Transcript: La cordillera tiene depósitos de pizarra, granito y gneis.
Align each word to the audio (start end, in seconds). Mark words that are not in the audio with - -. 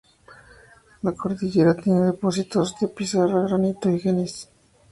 La 1.03 1.11
cordillera 1.11 1.75
tiene 1.75 2.07
depósitos 2.07 2.73
de 2.79 2.87
pizarra, 2.87 3.43
granito 3.47 3.87
y 3.87 3.99
gneis. 3.99 4.49